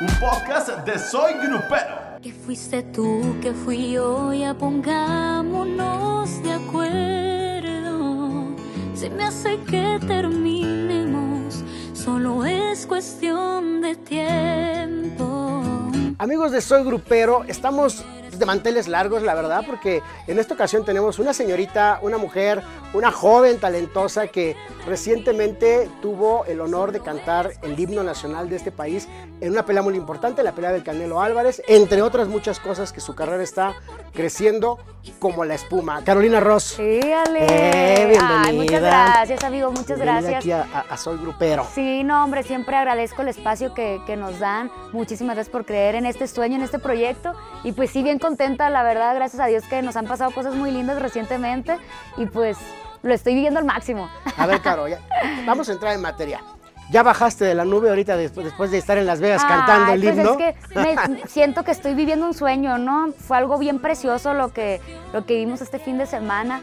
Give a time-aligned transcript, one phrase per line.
[0.00, 2.18] un podcast de Soy Grupero.
[2.20, 8.54] Que fuiste tú, que fui yo, ya pongámonos de acuerdo.
[8.94, 11.64] Se me hace que terminemos,
[11.94, 15.62] solo es cuestión de tiempo.
[16.18, 18.04] Amigos de Soy Grupero, estamos
[18.38, 22.62] de manteles largos, la verdad, porque en esta ocasión tenemos una señorita, una mujer,
[22.94, 28.72] una joven talentosa que recientemente tuvo el honor de cantar el himno nacional de este
[28.72, 29.08] país
[29.40, 33.00] en una pelea muy importante, la pelea del Canelo Álvarez, entre otras muchas cosas que
[33.00, 33.74] su carrera está
[34.12, 34.78] creciendo
[35.20, 36.02] como la espuma.
[36.02, 36.74] Carolina Ross.
[36.76, 37.46] Sí, Ale.
[37.48, 38.42] Eh, bienvenida.
[38.44, 40.38] Ay, muchas gracias, amigo, muchas Bienvenida gracias.
[40.40, 41.64] aquí a, a- a Soy Grupero.
[41.74, 44.70] Sí, no, hombre, siempre agradezco el espacio que, que nos dan.
[44.92, 47.32] Muchísimas gracias por creer en este sueño, en este proyecto.
[47.62, 50.54] Y pues sí, bien contenta, la verdad, gracias a Dios que nos han pasado cosas
[50.54, 51.78] muy lindas recientemente.
[52.16, 52.56] Y pues
[53.02, 54.08] lo estoy viviendo al máximo.
[54.36, 54.98] A ver, Caro, ya-
[55.46, 56.40] vamos a entrar en materia.
[56.90, 60.16] ¿Ya bajaste de la nube ahorita después, de estar en Las Vegas cantando el pues
[60.16, 60.38] himno?
[60.38, 60.96] es que me
[61.28, 63.12] siento que estoy viviendo un sueño, ¿no?
[63.12, 64.80] Fue algo bien precioso lo que,
[65.12, 66.62] lo que vimos este fin de semana.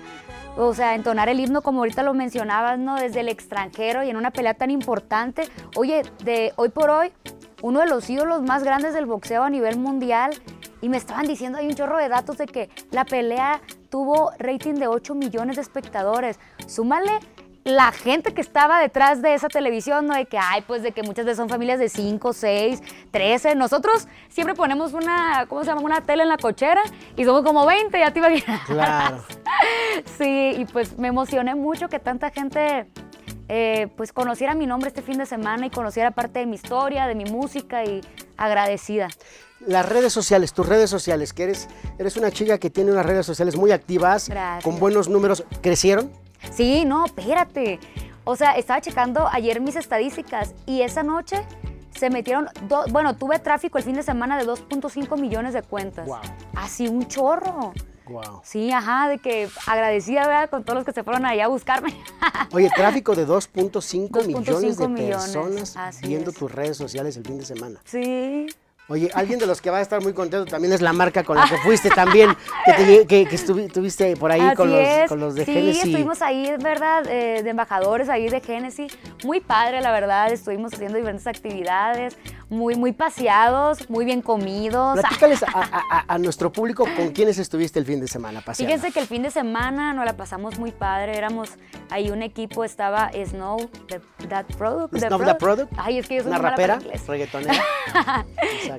[0.55, 2.95] O sea, entonar el himno, como ahorita lo mencionabas, ¿no?
[2.95, 5.49] Desde el extranjero y en una pelea tan importante.
[5.75, 7.11] Oye, de hoy por hoy,
[7.63, 10.31] uno de los ídolos más grandes del boxeo a nivel mundial.
[10.81, 14.73] Y me estaban diciendo, hay un chorro de datos de que la pelea tuvo rating
[14.73, 16.41] de 8 millones de espectadores.
[16.67, 17.19] Súmale
[17.63, 20.13] la gente que estaba detrás de esa televisión, ¿no?
[20.13, 23.55] De que, ay, pues de que muchas veces son familias de 5, 6, 13.
[23.55, 25.79] Nosotros siempre ponemos una, ¿cómo se llama?
[25.83, 26.81] Una tele en la cochera
[27.15, 28.61] y somos como 20, ya te imaginas.
[28.65, 29.23] Claro.
[30.17, 32.87] Sí, y pues me emocioné mucho que tanta gente
[33.55, 37.05] eh, pues conociera mi nombre este fin de semana y conociera parte de mi historia,
[37.05, 38.01] de mi música y
[38.35, 39.09] agradecida.
[39.59, 43.27] Las redes sociales, tus redes sociales, que eres, eres una chica que tiene unas redes
[43.27, 44.63] sociales muy activas, Gracias.
[44.63, 46.11] con buenos números, ¿crecieron?
[46.51, 47.79] Sí, no, espérate.
[48.23, 51.45] O sea, estaba checando ayer mis estadísticas y esa noche
[51.95, 56.07] se metieron, do- bueno, tuve tráfico el fin de semana de 2.5 millones de cuentas.
[56.07, 56.21] Guau.
[56.55, 57.71] Así un chorro.
[58.07, 58.41] Wow.
[58.43, 60.49] Sí, ajá, de que agradecida, ¿verdad?
[60.49, 61.93] Con todos los que se fueron allá a buscarme.
[62.51, 66.37] Oye, tráfico de 2.5 2.5 millones de millones, personas así viendo es.
[66.37, 67.79] tus redes sociales el fin de semana.
[67.85, 68.47] sí.
[68.93, 71.35] Oye, alguien de los que va a estar muy contento también es la marca con
[71.37, 72.29] la que fuiste también,
[72.65, 75.53] que, te- que- que estuvi- estuviste por ahí Así con los, con los de sí,
[75.53, 75.83] Genesis.
[75.85, 77.07] estuvimos ahí, ¿verdad?
[77.07, 78.95] Eh, de embajadores ahí de Genesis.
[79.23, 80.31] Muy padre, la verdad.
[80.31, 82.17] Estuvimos haciendo diferentes actividades,
[82.49, 84.99] muy, muy paseados, muy bien comidos.
[84.99, 88.73] Platícales a, a- a- a nuestro público con quiénes estuviste el fin de semana paseando.
[88.75, 91.17] Fíjense que el fin de semana nos la pasamos muy padre.
[91.17, 91.49] Éramos
[91.89, 93.99] ahí un equipo, estaba Snow, de
[94.29, 94.95] That Product.
[94.97, 97.63] Snow The Product, Ay, es que yo soy Una rapera, reggaetonera.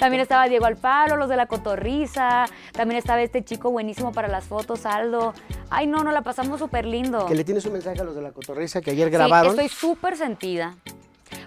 [0.04, 2.44] También estaba Diego Alfaro, los de la Cotorriza.
[2.72, 5.32] También estaba este chico buenísimo para las fotos, Aldo.
[5.70, 7.24] Ay, no, nos la pasamos súper lindo.
[7.24, 9.52] Que le tienes un mensaje a los de la cotorriza que ayer Sí, grabaron.
[9.52, 10.74] estoy súper sentida.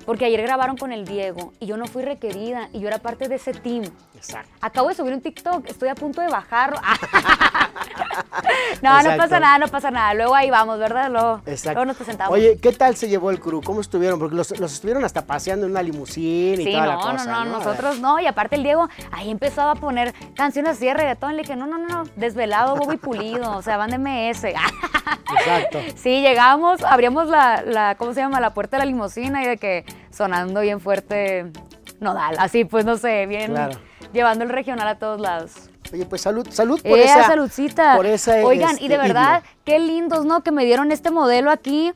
[0.08, 3.28] Porque ayer grabaron con el Diego y yo no fui requerida y yo era parte
[3.28, 3.84] de ese team.
[4.16, 4.50] Exacto.
[4.62, 6.80] Acabo de subir un TikTok, estoy a punto de bajarlo.
[8.82, 10.14] no, no pasa nada, no pasa nada.
[10.14, 11.12] Luego ahí vamos, ¿verdad?
[11.12, 11.74] Luego, Exacto.
[11.74, 12.34] luego nos presentamos.
[12.34, 13.62] Oye, ¿qué tal se llevó el crew?
[13.62, 14.18] ¿Cómo estuvieron?
[14.18, 17.26] Porque los, los estuvieron hasta paseando en una limusina y Sí, toda no, la cosa.
[17.26, 17.68] no, no, ver.
[17.68, 18.20] nosotros no.
[18.22, 21.36] Y aparte el Diego ahí empezó a poner canciones así de reggaetón.
[21.36, 23.58] Le dije, no, no, no, desvelado, bobo y pulido.
[23.58, 24.46] O sea, van de MS.
[24.46, 25.80] Exacto.
[25.98, 28.40] Sí, llegamos, abríamos la, la, ¿cómo se llama?
[28.40, 31.52] La puerta de la limusina y de que sonando bien fuerte
[32.00, 32.36] Nodal.
[32.40, 33.80] Así, pues, no sé, bien Claro.
[34.14, 35.54] llevando el regional a todos lados.
[35.94, 37.24] Oye, pues salud, salud por ¡Eh, esa.
[37.24, 37.96] saludcita!
[37.96, 40.44] Por esa, Oigan, y este, de verdad, qué lindos, ¿no?
[40.44, 41.94] Que me dieron este modelo aquí.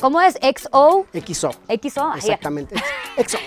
[0.00, 0.38] ¿Cómo es?
[0.42, 1.06] XO.
[1.12, 1.50] XO.
[1.68, 2.14] XO.
[2.16, 2.76] Exactamente.
[3.16, 3.38] XO.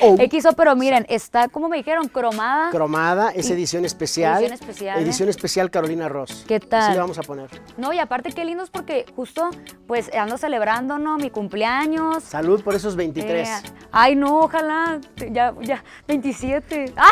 [0.41, 2.07] XO, pero miren, está, como me dijeron?
[2.07, 2.69] Cromada.
[2.71, 4.39] Cromada, es edición especial.
[4.43, 5.01] Edición especial, ¿eh?
[5.03, 6.43] Edición especial Carolina Ross.
[6.47, 6.81] ¿Qué tal?
[6.81, 7.49] Así le vamos a poner.
[7.77, 9.49] No, y aparte qué lindos porque justo,
[9.87, 11.17] pues, ando celebrando, ¿no?
[11.17, 12.23] Mi cumpleaños.
[12.23, 13.47] Salud por esos 23.
[13.47, 13.53] Eh,
[13.91, 14.99] ay, no, ojalá,
[15.31, 16.93] ya, ya, 27.
[16.97, 17.09] ¡Ah!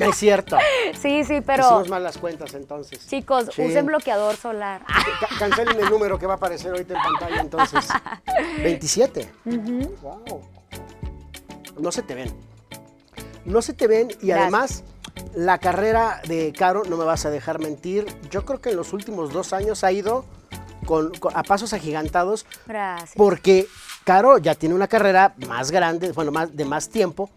[0.00, 0.56] No es cierto.
[0.98, 3.06] Sí, sí, pero Hicimos mal las cuentas entonces.
[3.06, 3.62] chicos, Sí.
[3.62, 4.82] usen bloqueador solar.
[4.86, 7.88] Ca- Cancelen el número que va a aparecer ahorita en pantalla entonces.
[8.62, 9.30] 27.
[10.02, 10.42] Wow.
[11.78, 12.32] No se te ven.
[13.44, 14.38] No se te ven y Gracias.
[14.40, 14.84] además
[15.34, 18.92] la carrera de Caro, no me vas a dejar mentir, yo creo que en los
[18.92, 20.24] últimos dos años ha ido
[20.86, 23.12] con- con- a pasos agigantados Gracias.
[23.16, 23.66] porque
[24.04, 27.30] Caro ya tiene una carrera más grande, bueno, más, de más tiempo,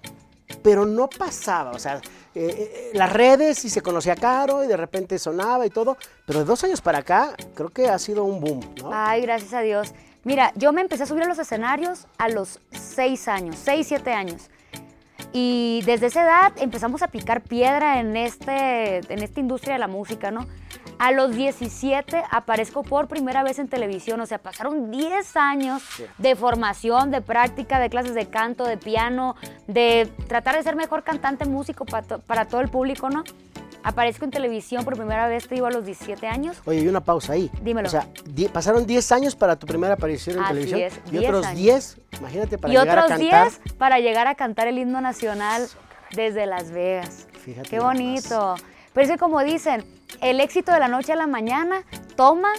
[0.64, 2.02] pero no pasaba, o sea, eh,
[2.36, 6.40] eh, las redes y se conocía a Caro y de repente sonaba y todo, pero
[6.40, 8.90] de dos años para acá creo que ha sido un boom, ¿no?
[8.94, 9.94] Ay, gracias a Dios.
[10.24, 14.14] Mira, yo me empecé a subir a los escenarios a los seis años, seis, siete
[14.14, 14.50] años.
[15.34, 19.88] Y desde esa edad empezamos a picar piedra en, este, en esta industria de la
[19.88, 20.46] música, ¿no?
[21.00, 25.82] A los 17 aparezco por primera vez en televisión, o sea, pasaron 10 años
[26.20, 29.36] de formación, de práctica, de clases de canto, de piano,
[29.68, 33.24] de tratar de ser mejor cantante músico para, to- para todo el público, ¿no?
[33.84, 36.62] Aparezco en televisión por primera vez, te digo, a los 17 años.
[36.66, 37.50] Oye, y una pausa ahí.
[37.62, 37.88] Dímelo.
[37.88, 40.82] O sea, die- pasaron 10 años para tu primera aparición en Así televisión.
[40.82, 41.60] es, y 10 otros años.
[41.62, 43.50] 10, imagínate, para y llegar a otros cantar.
[43.50, 45.68] 10 para llegar a cantar el himno nacional
[46.16, 47.28] desde Las Vegas.
[47.44, 48.56] Fíjate Qué bonito.
[48.94, 49.84] Pero es que como dicen,
[50.22, 51.84] el éxito de la noche a la mañana
[52.16, 52.50] toma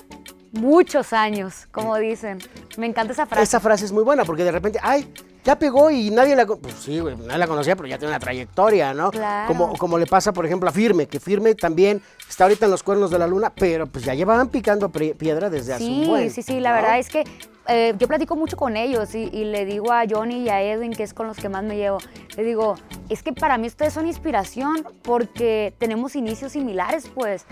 [0.52, 2.38] muchos años, como dicen.
[2.76, 3.42] Me encanta esa frase.
[3.44, 5.12] Esa frase es muy buena porque de repente, ay,
[5.44, 6.47] ya pegó y nadie la...
[6.47, 9.11] Pues sí, güey, nadie la conocía, pero ya tiene una trayectoria, ¿no?
[9.11, 9.49] Claro.
[9.49, 12.83] Como, como le pasa, por ejemplo, a Firme, que Firme también está ahorita en los
[12.83, 16.31] cuernos de la luna, pero pues ya llevaban picando piedra desde hace un Sí, buen.
[16.31, 16.77] sí, sí, la ¿no?
[16.77, 17.25] verdad es que
[17.69, 20.93] eh, yo platico mucho con ellos y, y le digo a Johnny y a Edwin,
[20.93, 21.99] que es con los que más me llevo,
[22.37, 22.77] le digo,
[23.09, 27.44] es que para mí ustedes son inspiración porque tenemos inicios similares, pues.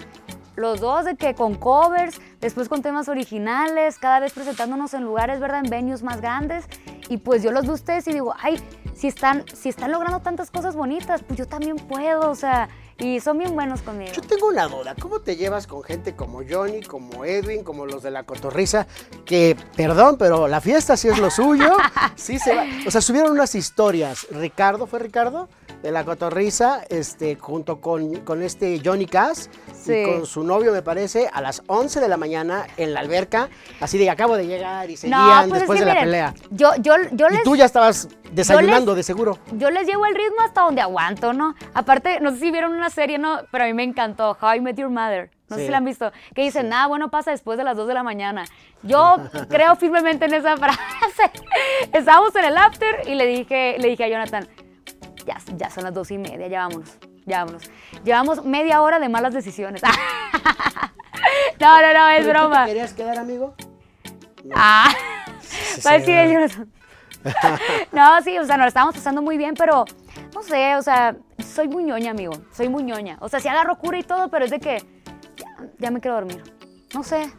[0.61, 5.41] Los dos de que con covers, después con temas originales, cada vez presentándonos en lugares,
[5.41, 5.63] ¿verdad?
[5.65, 6.67] En venues más grandes.
[7.09, 8.63] Y pues yo los veo a ustedes y digo, ay,
[8.95, 12.69] si están, si están logrando tantas cosas bonitas, pues yo también puedo, o sea,
[12.99, 14.13] y son bien buenos conmigo.
[14.13, 18.03] Yo tengo una duda, ¿cómo te llevas con gente como Johnny, como Edwin, como los
[18.03, 18.87] de la cotorriza?
[19.25, 21.75] Que, perdón, pero la fiesta sí es lo suyo,
[22.17, 22.65] sí se va.
[22.87, 25.49] O sea, subieron unas historias, Ricardo, ¿fue Ricardo?
[25.83, 29.95] De la cotorriza, este, junto con, con este Johnny Cass Sí.
[29.95, 33.49] y con su novio, me parece, a las 11 de la mañana en la alberca,
[33.81, 36.35] así de acabo de llegar y seguían pues es después que de la miren, pelea.
[36.51, 39.39] Yo, yo, yo les Y tú ya estabas desayunando, de seguro.
[39.53, 41.55] yo les llevo el ritmo hasta donde aguanto, ¿no?
[41.73, 43.41] Aparte, no sé si vieron una serie, ¿no?
[43.51, 45.31] Pero a mí me encantó, How I Met Your Mother.
[45.49, 46.13] No sé si la han visto.
[46.33, 48.45] Que dicen, nada bueno pasa después de las 2 de la mañana.
[48.85, 49.17] Yo
[49.49, 50.79] creo firmemente en esa frase.
[51.93, 54.47] Estábamos en el after y le dije, le dije a Jonathan,
[55.31, 57.71] ya, ya son las dos y media, ya vámonos, ya vámonos.
[58.05, 59.83] Llevamos media hora de malas decisiones.
[61.61, 62.65] no, no, no, es ¿Pero tú broma.
[62.65, 63.55] ¿Te querías quedar, amigo?
[64.55, 64.91] Ah,
[65.41, 66.53] Sí, sí, ellos.
[67.93, 69.85] No, sí, o sea, nos la estábamos pasando muy bien, pero
[70.35, 72.33] no sé, o sea, soy muy ñoña, amigo.
[72.51, 73.19] Soy muy ñoña.
[73.21, 74.79] O sea, sí agarro cura y todo, pero es de que
[75.37, 76.43] ya, ya me quiero dormir.
[76.95, 77.31] No sé.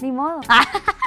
[0.00, 0.40] Ni modo.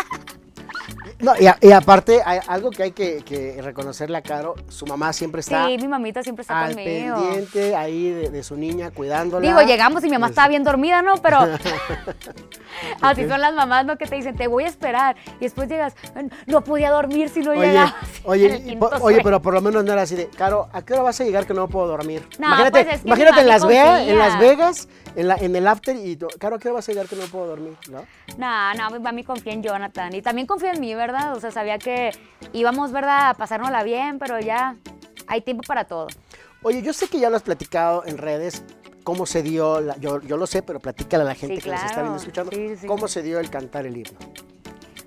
[1.22, 4.86] No, y, a- y aparte, hay algo que hay que, que reconocerle a Caro, su
[4.86, 7.16] mamá siempre está sí, mi mamita siempre está al conmigo.
[7.16, 9.46] pendiente ahí de, de su niña, cuidándola.
[9.48, 11.16] Digo, llegamos y mi mamá Pues, estaba bien dormida, ¿no?
[11.18, 11.40] Pero
[13.02, 13.98] así son las mamás, ¿no?
[13.98, 15.16] Que te dicen, te voy a esperar.
[15.40, 15.94] Y después llegas,
[16.48, 17.94] no podía dormir si no Oye, llegabas.
[18.24, 21.04] oye, po- oye, pero por lo menos no era así de, Caro, ¿a qué hora
[21.04, 22.28] vas a llegar que no puedo dormir?
[22.40, 25.56] No, imagínate, pues es que imagínate en, Las Vegas, en Las Vegas, en, la, en
[25.56, 27.78] el after, y Caro, ¿a qué hora vas a llegar que no puedo dormir?
[27.90, 28.06] ¿No?
[28.38, 31.11] No, no, mi mami confía en Jonathan y también confía en mí, ¿verdad?
[31.36, 32.12] O sea, sabía que
[32.54, 34.76] íbamos, ¿verdad?, a pasárnosla bien, pero ya
[35.28, 36.08] hay tiempo para todo.
[36.64, 38.64] Oye, yo sé que ya lo has platicado en redes,
[39.04, 41.70] cómo se dio, la- yo, yo lo sé, pero platícale a la gente Sí, que
[41.72, 42.88] nos está viendo escuchando, Sí, sí.
[42.88, 44.18] cómo se dio el cantar el himno.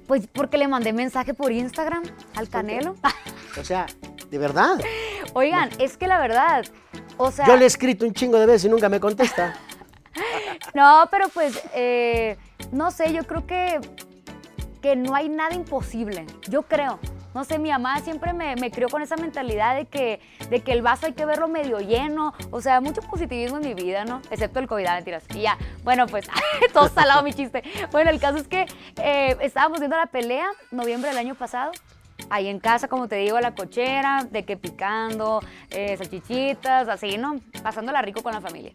[0.06, 2.02] Pues porque le mandé mensaje por Instagram
[2.34, 2.94] al Canelo.
[3.58, 3.86] O sea,
[4.30, 4.78] de verdad.
[5.32, 6.64] Oigan, es que la verdad,
[7.16, 9.54] o sea, Yo le he escrito un chingo de veces y nunca me contesta.
[10.74, 12.36] no, pero pues, eh,
[12.72, 13.80] no sé, yo creo que,
[14.84, 16.98] que no hay nada imposible, yo creo.
[17.32, 20.20] No sé, mi mamá siempre me, me crió con esa mentalidad de que,
[20.50, 22.34] de que el vaso hay que verlo medio lleno.
[22.50, 24.20] O sea, mucho positivismo en mi vida, ¿no?
[24.30, 25.24] Excepto el COVID, ah, mentiras.
[25.34, 26.28] Y ya, bueno, pues,
[26.74, 27.62] todo salado mi chiste.
[27.92, 28.66] Bueno, el caso es que
[29.02, 31.72] eh, estábamos viendo la pelea, noviembre del año pasado.
[32.28, 35.40] Ahí en casa, como te digo, la cochera, de que picando,
[35.70, 37.40] eh, salchichitas, así, ¿no?
[37.62, 38.72] Pasándola rico con la familia.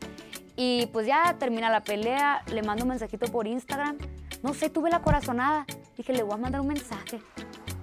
[0.56, 3.99] Y pues ya termina la pelea, le mando un mensajito por Instagram.
[4.41, 5.65] No sé, tuve la corazonada.
[5.97, 7.21] Dije, le voy a mandar un mensaje.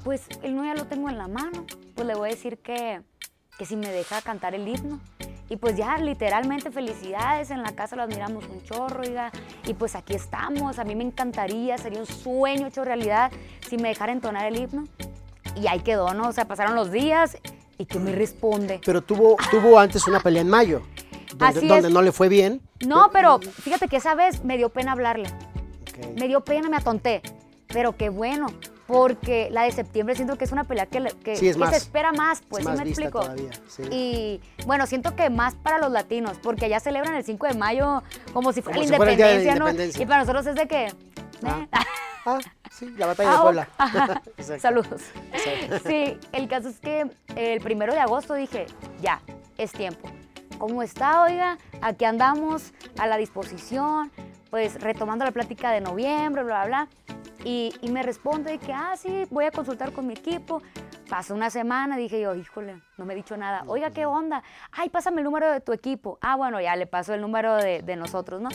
[0.05, 1.67] Pues el no ya lo tengo en la mano.
[1.95, 3.03] Pues le voy a decir que,
[3.59, 5.01] que si me deja cantar el himno.
[5.49, 7.51] Y pues ya, literalmente, felicidades.
[7.51, 9.31] En la casa las miramos un chorro, oiga.
[9.67, 10.79] Y pues aquí estamos.
[10.79, 13.31] A mí me encantaría, sería un sueño hecho realidad
[13.69, 14.85] si me dejara entonar el himno.
[15.55, 16.29] Y ahí quedó, ¿no?
[16.29, 17.37] O sea, pasaron los días
[17.79, 18.81] y que me responde.
[18.85, 20.83] Pero tuvo, tuvo antes una pelea en mayo,
[21.31, 21.95] donde, Así donde es.
[21.95, 22.61] no le fue bien.
[22.87, 25.29] No, pero fíjate que esa vez me dio pena hablarle.
[26.19, 27.23] Me dio pena, me atonté.
[27.69, 28.47] Pero qué bueno,
[28.87, 31.61] porque la de septiembre siento que es una pelea que, le- que, Sí, es que
[31.61, 33.21] más- se espera más, pues, es ¿sí me explico?
[33.21, 33.83] todavía, sí.
[33.91, 38.03] Y bueno, siento que más para los latinos, porque allá celebran el 5 de mayo
[38.33, 39.71] como si fuera, Como la, si fuera el día de la independencia, ¿no?
[39.71, 40.03] independencia.
[40.03, 40.87] Y para nosotros es de que...
[41.45, 41.67] Ah.
[41.73, 41.79] eh,
[42.29, 42.41] Ah,
[42.73, 43.69] sí, la batalla de Ah, Puebla.
[43.79, 44.23] ajá.
[44.37, 44.61] Exacto.
[44.63, 45.01] Saludos.
[45.33, 45.89] Exacto.
[45.89, 48.67] Sí, el caso es que el primero de agosto dije,
[49.01, 49.21] ya,
[49.59, 50.09] es tiempo.
[50.59, 51.57] ¿Cómo está, oiga?
[51.83, 54.11] Aquí andamos a la disposición,
[54.51, 56.89] pues retomando la plática de noviembre, bla, bla, bla.
[57.45, 60.63] Y, me responde de que, ah, sí, voy a consultar con mi equipo.
[61.09, 63.63] pasó una semana, dije yo, híjole, no me he dicho nada.
[63.69, 64.43] Oiga, ¿qué onda?
[64.73, 66.19] Ay, pásame el número de tu equipo.
[66.21, 68.49] Ah, bueno, ya le paso el número de, de nosotros, ¿no?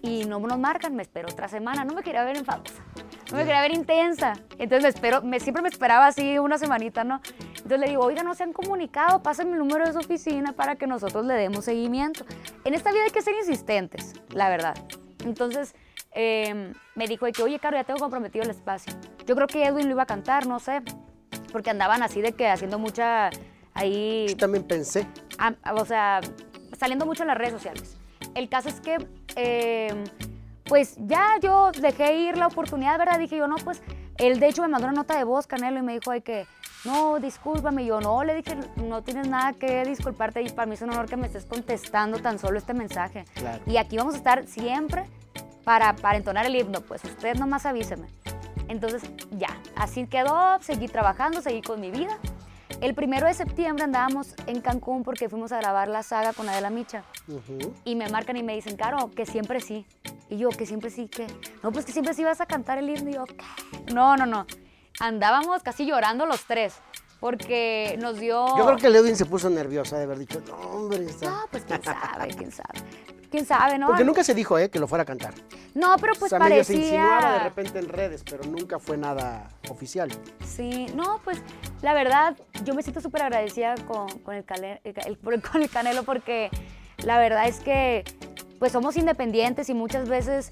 [0.00, 1.84] Y no nos marcan, me espero otra semana.
[1.84, 2.82] No me quería ver enfadosa,
[3.30, 4.32] no me quería ver intensa.
[4.58, 7.20] Entonces me espero, me, siempre me esperaba así una semanita, ¿no?
[7.56, 10.76] Entonces le digo, oiga, no se han comunicado, pásenme el número de su oficina para
[10.76, 12.24] que nosotros le demos seguimiento.
[12.64, 14.74] En esta vida hay que ser insistentes, la verdad.
[15.24, 15.74] Entonces
[16.12, 18.92] eh, me dijo de que, oye, Caro, ya tengo comprometido el espacio.
[19.26, 20.82] Yo creo que Edwin lo iba a cantar, no sé,
[21.52, 23.30] porque andaban así de que haciendo mucha
[23.74, 24.26] ahí...
[24.28, 25.06] Yo también pensé.
[25.74, 26.20] O sea,
[26.78, 27.96] saliendo mucho en las redes sociales.
[28.34, 28.96] El caso es que,
[29.36, 30.04] eh,
[30.64, 33.18] pues ya yo dejé ir la oportunidad, ¿verdad?
[33.18, 33.82] Dije yo, no, pues,
[34.18, 36.46] él de hecho me mandó una nota de voz, Canelo, y me dijo de que,
[36.84, 37.84] no, discúlpame.
[37.84, 40.42] Yo, no, le dije, no tienes nada que disculparte.
[40.42, 43.24] Y para mí es un honor que me estés contestando tan solo este mensaje.
[43.34, 43.62] Claro.
[43.66, 45.04] Y aquí vamos a estar siempre
[45.64, 46.80] para, para entonar el himno.
[46.80, 48.08] Pues usted nomás avíseme.
[48.68, 52.18] Entonces, ya, así quedó, seguí trabajando, seguí con mi vida.
[52.80, 56.70] El primero de septiembre andábamos en Cancún porque fuimos a grabar la saga con Adela
[56.70, 57.04] Micha.
[57.28, 57.72] Ujú.
[57.84, 59.86] Y me marcan y me dicen, Caro, que siempre sí.
[60.28, 61.26] Y yo, que siempre sí, que.
[61.62, 63.10] No, pues que siempre sí vas a cantar el himno.
[63.10, 63.92] Y yo, ¿qué?
[63.92, 64.46] No, no, no.
[65.00, 66.74] Andábamos casi llorando los tres.
[67.20, 68.46] Porque nos dio.
[68.58, 71.30] Yo creo que Edwin se puso nerviosa de haber dicho, no, hombre, está...
[71.30, 72.80] No, pues quién sabe, quién sabe.
[73.30, 73.86] Quién sabe, ¿no?
[73.86, 74.68] Porque nunca se dijo, ¿eh?
[74.68, 75.32] Que lo fuera a cantar.
[75.74, 76.96] No, pero pues o sea, medio se parecía.
[76.96, 80.10] insinuaba de repente en redes, pero nunca fue nada oficial.
[80.44, 81.42] Sí, no, pues
[81.82, 84.44] la verdad, yo me siento súper agradecida con, con el,
[85.40, 86.50] con el Canelo porque
[86.98, 88.04] la verdad es que
[88.58, 90.48] pues somos independientes y muchas veces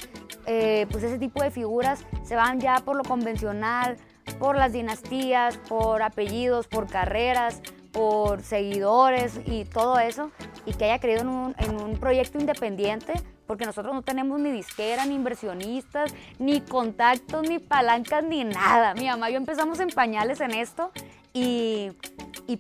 [0.46, 3.96] eh, pues ese tipo de figuras se van ya por lo convencional,
[4.42, 10.32] por las dinastías, por apellidos, por carreras, por seguidores y todo eso,
[10.66, 13.12] y que haya creído en un, proyecto independiente,
[13.46, 18.94] porque nosotros no tenemos ni disquera, ni inversionistas, ni contactos, ni palancas, ni nada.
[18.94, 20.90] Mi mamá y yo empezamos en pañales en esto,
[21.32, 21.92] y,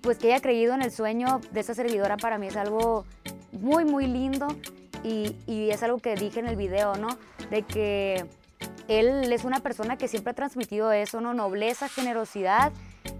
[0.02, 3.06] pues que haya creído en el sueño de esa servidora para mí es algo
[3.50, 4.46] muy, muy lindo,
[5.02, 7.08] y, y es algo que dije en el video, ¿no?
[7.50, 8.24] De que
[8.88, 11.34] él es una persona que siempre ha transmitido eso, ¿no?
[11.34, 12.72] Nobleza, generosidad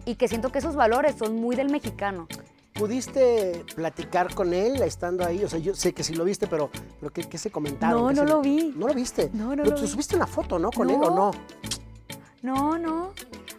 [0.05, 2.27] y que siento que esos valores son muy del mexicano.
[2.75, 5.45] ¿Pudiste platicar con él estando ahí?
[5.45, 8.01] O sea, yo sé que sí lo viste, pero, pero ¿qué, qué se comentaron?
[8.01, 8.73] No, ¿Qué no se- lo vi.
[8.75, 9.31] ¿No lo viste?
[9.35, 9.89] No, no Pero lo tú vi.
[9.89, 10.71] subiste una foto, ¿no?
[10.71, 11.31] ¿Con él o No.
[11.31, 11.31] no?
[12.43, 13.13] No, no.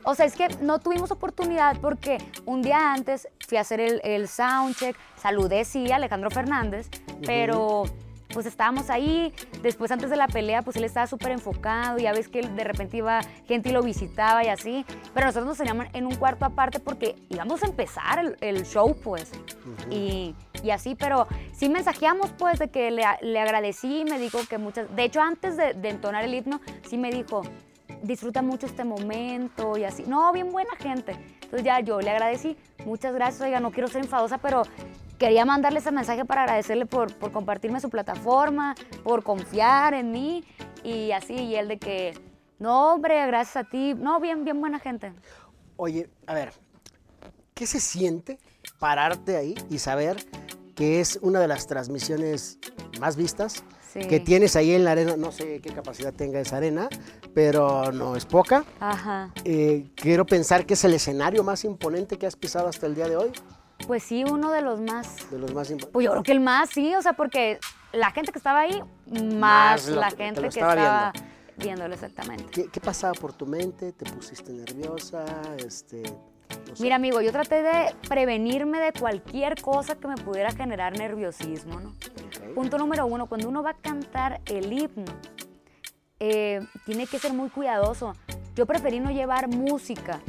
[0.04, 4.02] O sea, es que no tuvimos oportunidad porque un día antes fui a hacer el,
[4.04, 6.90] el soundcheck, saludé sí a Alejandro Fernández,
[7.26, 7.84] pero
[8.34, 12.28] pues estábamos ahí, después antes de la pelea pues él estaba súper enfocado, ya ves
[12.28, 15.88] que él de repente iba, gente y lo visitaba y así, pero nosotros nos teníamos
[15.94, 19.32] en un cuarto aparte porque íbamos a empezar el, el show pues,
[19.90, 24.58] y, y así, pero sí mensajeamos pues de que le, le agradecí, me dijo que
[24.58, 27.44] muchas, de hecho antes de, de entonar el himno, sí me dijo,
[28.04, 30.04] disfruta mucho este momento y así.
[30.06, 31.18] No, bien buena gente.
[31.36, 32.58] Entonces ya yo le agradecí.
[32.86, 34.64] Muchas gracias, oiga, no quiero ser enfadosa, pero
[35.24, 38.76] quería mandarle ese mensaje para agradecerle por, por compartirme su plataforma,
[39.06, 40.44] por confiar en mí
[40.84, 41.34] y así.
[41.34, 42.14] Y él de que,
[42.60, 43.94] no, hombre, gracias a ti.
[43.94, 45.14] No, bien, bien buena gente.
[45.78, 46.52] Oye, a ver,
[47.54, 48.38] ¿qué se siente
[48.80, 50.18] pararte ahí y saber
[50.76, 52.60] que es una de las transmisiones
[53.00, 53.64] más vistas
[53.94, 54.00] Sí.
[54.00, 55.16] que tienes ahí en la arena?
[55.16, 56.90] No sé qué capacidad tenga esa arena,
[57.34, 58.66] pero no es poca.
[58.82, 59.32] Ajá.
[59.46, 63.08] Eh, quiero pensar que es el escenario más imponente que has pisado hasta el día
[63.08, 63.32] de hoy,
[63.88, 65.90] Pues sí, uno de los más de los más imponentes.
[65.92, 67.60] Pues yo creo que el más, sí, o sea, porque
[67.92, 71.12] la gente que estaba ahí, más, Más lo la que- gente que estaba
[71.58, 72.46] viéndolo exactamente.
[72.52, 73.92] ¿Qué, qué pasaba por tu mente?
[73.92, 75.26] ¿Te pusiste nerviosa?
[75.58, 76.82] Este, no sé.
[76.84, 81.94] Mira, amigo, yo traté de prevenirme de cualquier cosa que me pudiera generar nerviosismo, ¿no?
[82.56, 85.12] Punto número uno, cuando uno va a cantar el himno,
[86.20, 88.14] eh, tiene que ser muy cuidadoso.
[88.56, 90.22] Yo preferí no llevar música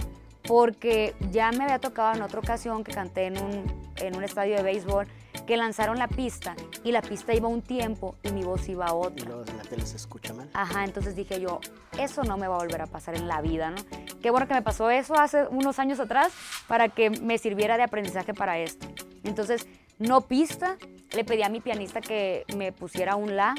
[0.47, 4.57] porque ya me había tocado en otra ocasión que canté en un, en un estadio
[4.57, 5.07] de béisbol
[5.47, 8.87] que lanzaron la pista y la pista iba a un tiempo y mi voz iba
[8.87, 9.27] a Y otra.
[9.27, 10.49] luego en la tele se escucha mal.
[10.55, 11.61] Ajá, entonces dije yo,
[11.99, 13.77] eso no me va a volver a pasar en la vida, ¿no?
[14.23, 16.33] Qué bueno que me pasó eso hace unos años atrás
[16.67, 18.87] para que me sirviera de aprendizaje para esto.
[19.23, 19.67] Entonces,
[19.99, 20.77] no pista,
[21.15, 23.55] le pedí a mi pianista que me pusiera un la,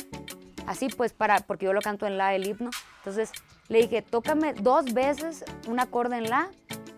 [0.68, 2.70] así pues para, porque yo lo canto en la el himno.
[2.98, 3.32] Entonces,
[3.68, 6.50] le dije, tócame dos veces un acorde en la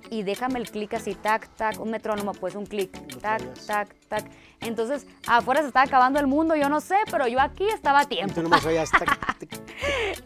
[0.10, 4.26] y déjame el clic así, tac, tac, un metrónomo, pues un clic, tac, tac, tac.
[4.60, 8.06] Entonces, afuera se estaba acabando el mundo, yo no sé, pero yo aquí estaba a
[8.06, 8.34] tiempo.
[8.34, 9.52] tú nomás oías tac, tic.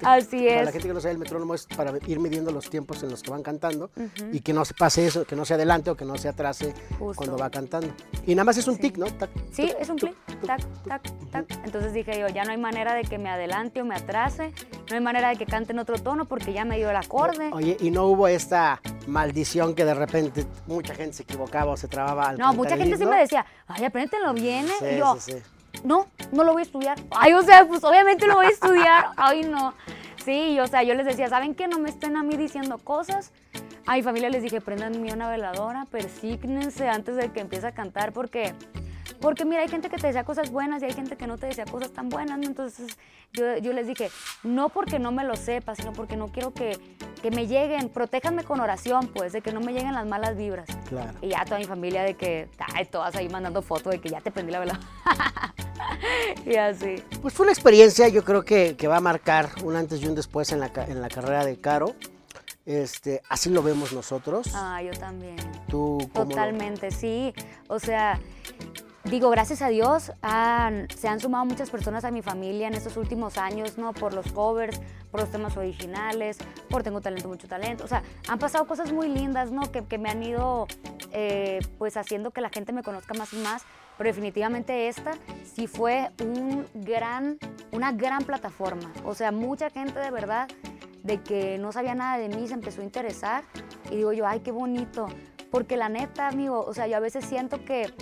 [0.04, 0.66] Así Para es.
[0.66, 3.22] la gente que no sabe, el metrónomo es para ir midiendo los tiempos en los
[3.22, 3.92] que van cantando
[4.32, 6.74] y que no se pase eso, que no se adelante o que no se atrase
[6.98, 7.14] Justo.
[7.16, 7.94] cuando va cantando.
[8.26, 9.08] Y nada más es un tic, ¿no?
[9.08, 11.46] Tac, Sí, tuc, es un clic, tac, tac, tac.
[11.66, 14.54] Entonces dije yo, ya no hay manera de que me adelante o me atrase,
[14.90, 17.50] no hay manera de que cante en otro tono porque ya me dio el acorde.
[17.52, 21.88] Oye, y no hubo esta maldición que de repente mucha gente se equivocaba o se
[21.88, 24.74] trababa al No, mucha gente sí me decía, ay, apréndetelo bien, ¿eh?
[24.80, 25.82] Sí, y yo, sí, sí.
[25.84, 27.00] no, no lo voy a estudiar.
[27.12, 29.08] Ay, o sea, pues obviamente lo voy a estudiar.
[29.18, 29.74] Ay, no.
[30.24, 31.68] Sí, o sea, yo les decía, ¿saben qué?
[31.68, 33.32] No me estén a mí diciendo cosas.
[33.88, 38.14] A mi familia les dije, prendan una veladora, persígnense antes de que empiece a cantar,
[38.14, 38.54] porque,
[39.20, 41.48] porque mira, hay gente que te decía cosas buenas y hay gente que no te
[41.48, 42.46] decía cosas tan buenas, ¿no?
[42.46, 42.98] Entonces
[43.34, 44.10] yo, yo les dije,
[44.44, 46.80] no porque no me lo sepa, sino porque no quiero que,
[47.22, 50.68] que me lleguen, protéjanme con oración, pues, de que no me lleguen las malas vibras.
[50.90, 51.14] Claro.
[51.22, 54.22] Y ya toda mi familia de que, ay, todas ahí mandando fotos de que ya
[54.22, 54.80] te prendí la vela.
[56.46, 57.04] y así.
[57.22, 60.16] Pues fue una experiencia, yo creo que, que va a marcar un antes y un
[60.16, 61.96] después en la, en la carrera de Caro.
[62.66, 64.52] Este, así lo vemos nosotros.
[64.54, 65.36] Ah, yo también.
[65.68, 67.34] Tú, ¿cómo lo- Totalmente, sí.
[67.68, 68.20] O sea,
[69.06, 70.12] digo, gracias a Dios
[70.96, 73.94] se han sumado muchas personas a mi familia en estos últimos años, ¿no?
[73.94, 74.80] Por los covers,
[75.10, 76.38] por los temas originales,
[76.70, 77.84] por Tengo Talento, Mucho Talento.
[77.84, 79.72] O sea, han pasado cosas muy lindas, ¿no?
[79.72, 80.68] Que, que me han ido,
[81.12, 83.64] eh, pues, haciendo que la gente me conozca más y más.
[83.98, 85.12] Pero definitivamente esta
[85.44, 87.38] sí fue un gran,
[87.72, 88.92] una gran plataforma.
[89.06, 90.48] O sea, mucha gente de verdad
[91.04, 93.44] de que no sabía nada de mí se empezó a interesar
[93.90, 95.08] y digo yo, ay, qué bonito.
[95.52, 97.94] Porque la neta, amigo, o sea, yo a veces siento que,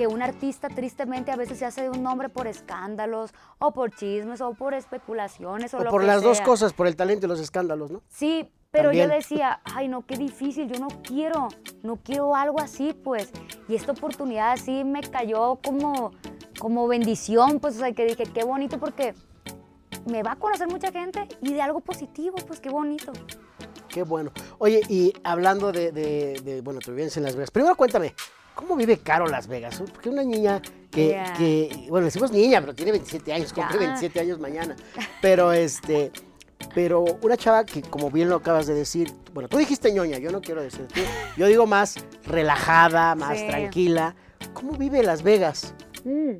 [0.00, 3.94] que un artista tristemente a veces se hace de un nombre por escándalos o por
[3.94, 7.26] chismes o por especulaciones o, O lo por que las dos cosas, por el talento
[7.26, 8.00] y los escándalos, ¿no?
[8.08, 9.10] Sí, pero También.
[9.10, 11.48] yo decía, ay, no, qué difícil, yo no quiero,
[11.82, 13.30] no quiero algo así, pues.
[13.68, 16.12] Y esta oportunidad así me cayó como,
[16.58, 19.12] como bendición, pues, o sea, que dije, qué bonito porque
[20.06, 23.12] me va a conocer mucha gente y de algo positivo, pues, qué bonito.
[23.88, 24.30] Qué bueno.
[24.56, 28.14] Oye, y hablando de, de- de, bueno, tu vivencia en Las Vegas, primero cuéntame,
[28.60, 29.82] ¿cómo vive Caro Las Vegas?
[29.92, 31.32] Porque una niña que, Yeah.
[31.34, 33.80] que- bueno, decimos niña, pero tiene 27 años, cumple Ya.
[33.86, 34.76] 27 años mañana.
[35.22, 36.12] Pero este,
[36.74, 40.30] pero una chava que, como bien lo acabas de decir, bueno, tú dijiste ñoña, yo
[40.30, 41.00] no quiero decir, tú-
[41.36, 43.46] yo digo más relajada, más Sí.
[43.48, 44.14] tranquila.
[44.52, 45.74] ¿Cómo vive Las Vegas?
[46.04, 46.32] Mm.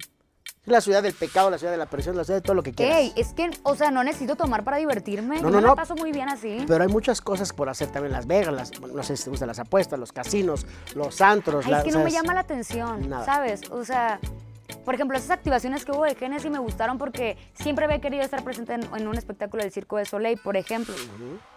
[0.71, 2.73] La ciudad del pecado, la ciudad de la presión, la ciudad de todo lo que
[2.73, 2.99] quieras.
[2.99, 5.37] Ey, es que, o sea, no necesito tomar para divertirme.
[5.37, 5.75] No, yo no, me no.
[5.77, 6.65] paso muy bien así.
[6.67, 8.55] Pero hay muchas cosas por hacer también en Las Vegas.
[8.55, 11.67] las- no sé si te gustan las apuestas, los casinos, los antros.
[11.67, 13.25] Ay, la- es que no me llama la atención, Nada.
[13.25, 13.69] ¿sabes?
[13.71, 14.21] O sea,
[14.85, 18.43] por ejemplo, esas activaciones que hubo de Genesis me gustaron porque siempre había querido estar
[18.45, 20.95] presente en, en un espectáculo del Circo de Soleil, por ejemplo.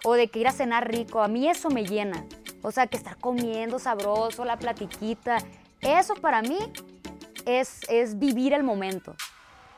[0.04, 1.22] O de que ir a cenar rico.
[1.22, 2.26] A mí eso me llena.
[2.64, 5.38] O sea, que estar comiendo sabroso, la platiquita.
[5.82, 6.58] Eso para mí
[7.46, 9.16] es, es vivir el momento.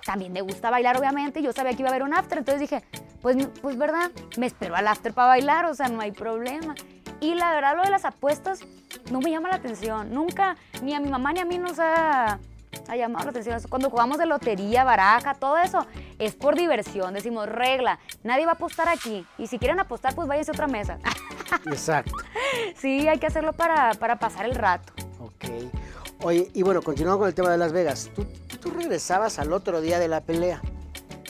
[0.06, 2.62] También me gusta bailar, obviamente, y yo sabía que iba a haber un after, entonces
[2.62, 2.84] dije,
[3.22, 6.76] pues, pues verdad, me espero al after para bailar, o sea, no hay problema.
[7.22, 8.60] Y la verdad, lo de las apuestas
[9.12, 10.14] no me llama la atención.
[10.14, 12.40] Nunca, ni a mi mamá ni a mí nos ha,
[12.88, 13.56] ha llamado la atención.
[13.56, 13.68] eso.
[13.68, 15.88] Cuando jugamos de lotería, baraja, todo eso,
[16.20, 17.14] es por diversión.
[17.14, 19.26] Decimos, regla, nadie va a apostar aquí.
[19.38, 21.00] Y si quieren apostar, pues váyanse a otra mesa.
[21.66, 22.12] Exacto.
[22.76, 24.94] sí, hay que hacerlo para, para pasar el rato.
[25.20, 25.46] Ok.
[26.26, 28.10] Oye, y bueno, continuando con el tema de Las Vegas.
[28.16, 28.26] Tú,
[28.60, 30.60] tú regresabas al otro día de la pelea,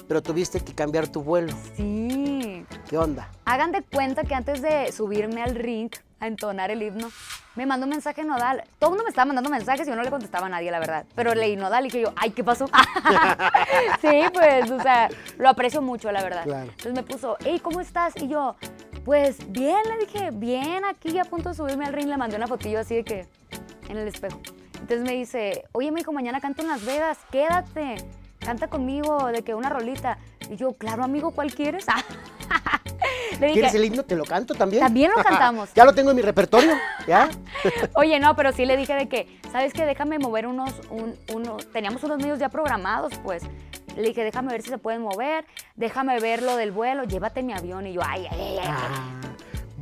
[0.07, 1.51] pero tuviste que cambiar tu vuelo.
[1.75, 2.65] Sí.
[2.89, 3.29] ¿Qué onda?
[3.43, 5.89] Hagan de cuenta que antes de subirme al ring
[6.21, 7.09] a entonar el himno,
[7.55, 8.63] me mandó un mensaje Nodal.
[8.79, 10.79] Todo el mundo me estaba mandando mensajes y yo no le contestaba a nadie, la
[10.79, 11.05] verdad.
[11.13, 12.67] Pero leí Nodal y dije yo, ay, ¿qué pasó?
[13.99, 16.45] sí, pues, o sea, lo aprecio mucho, la verdad.
[16.45, 16.69] Claro.
[16.69, 18.13] Entonces me puso, hey, ¿cómo estás?
[18.15, 18.55] Y yo,
[19.03, 22.47] pues, bien, le dije, bien, aquí a punto de subirme al ring, le mandé una
[22.47, 23.27] fotillo así de que,
[23.89, 24.39] en el espejo.
[24.79, 27.95] Entonces me dice, oye, me dijo, mañana canto en Las Vegas, quédate,
[28.39, 30.17] canta conmigo, de que una rolita.
[30.49, 31.85] Y yo, claro, amigo, ¿cuál quieres?
[33.39, 34.03] le ¿Quieres dije, el himno?
[34.03, 34.83] ¿Te lo canto también?
[34.83, 35.73] También lo cantamos.
[35.73, 36.73] ya lo tengo en mi repertorio,
[37.07, 37.29] ¿ya?
[37.95, 39.85] Oye, no, pero sí le dije de que, ¿sabes qué?
[39.85, 43.43] Déjame mover unos, un, uno, teníamos unos medios ya programados, pues.
[43.95, 47.53] Le dije, déjame ver si se pueden mover, déjame ver lo del vuelo, llévate mi
[47.53, 47.87] avión.
[47.87, 48.67] Y yo, ay, ay, ay, ay.
[48.69, 49.21] Ah,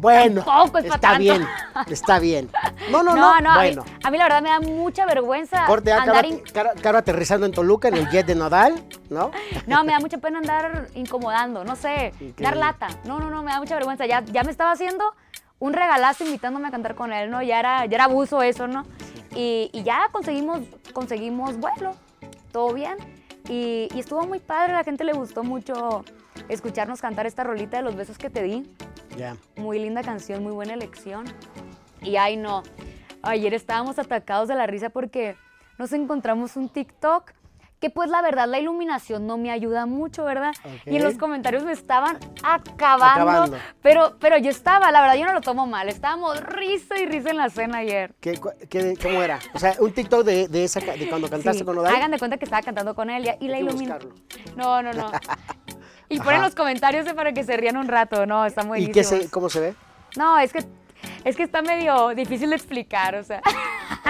[0.03, 1.19] bueno, Tampoco es está tanto.
[1.19, 1.47] bien,
[1.87, 2.49] está bien.
[2.91, 3.85] No, no, no, No, no, a, mí, bueno.
[4.03, 6.25] a mí la verdad me da mucha vergüenza Corte A, Caro, andar...
[6.27, 8.75] in- Caro- Caro aterrizando en Toluca en el jet de Nodal,
[9.09, 9.31] ¿no?
[9.65, 12.87] No, me da mucha pena andar incomodando, no sé, dar lata.
[13.05, 14.05] No, no, no, me da mucha vergüenza.
[14.05, 15.03] Ya, ya me estaba haciendo
[15.59, 17.41] un regalazo invitándome a cantar con él, ¿no?
[17.41, 18.85] Ya era, ya era abuso eso, ¿no?
[19.35, 20.59] Y, y ya conseguimos,
[20.93, 21.95] conseguimos vuelo,
[22.51, 22.97] todo bien.
[23.49, 26.03] Y, y estuvo muy padre, a la gente le gustó mucho
[26.49, 28.69] escucharnos cantar esta rolita de los besos que te di.
[29.17, 29.37] Ya.
[29.55, 31.25] Muy linda canción, muy buena elección.
[32.01, 32.63] Y ay no,
[33.21, 35.35] ayer estábamos atacados de la risa porque
[35.77, 37.31] nos encontramos un TikTok
[37.79, 40.53] que pues la verdad la iluminación no me ayuda mucho, ¿verdad?
[40.85, 43.57] Y en los comentarios me estaban acabando, Acabando.
[43.81, 47.31] Pero, pero yo estaba, la verdad yo no lo tomo mal, estábamos risa y risa
[47.31, 48.13] en la cena ayer.
[48.21, 48.39] ¿Qué,
[49.01, 49.39] ¿Cómo era?
[49.53, 51.93] O sea, un TikTok de, de esa, de cuando cantaste Sí, con Odal.
[51.93, 54.13] Hagan de cuenta que estaba cantando con él y, y la iluminación.
[54.55, 55.11] No, no, no.
[56.15, 59.03] Y ponen los comentarios para que se rían un rato, no, está muy ¿Y qué
[59.03, 59.73] se, cómo se ve?
[60.15, 60.63] No, es que
[61.25, 63.39] es que está medio difícil de explicar, o sea.